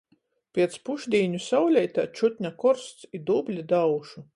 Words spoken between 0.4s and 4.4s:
Piec pušdīņu sauleitē čutna korsts i dubli da aušu.